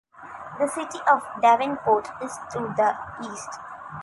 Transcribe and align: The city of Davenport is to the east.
The 0.57 0.67
city 0.67 0.97
of 1.07 1.21
Davenport 1.43 2.07
is 2.23 2.35
to 2.53 2.73
the 2.75 2.97
east. 3.31 3.59